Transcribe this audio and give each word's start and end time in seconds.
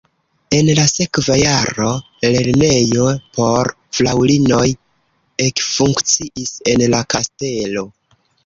En 0.59 0.69
la 0.77 0.85
sekva 0.91 1.35
jaro 1.39 1.89
lernejo 2.37 3.05
por 3.37 3.71
fraŭlinoj 3.99 4.65
ekfunkciis 5.49 6.59
en 6.75 6.89
la 6.97 7.07
kastelo. 7.17 7.87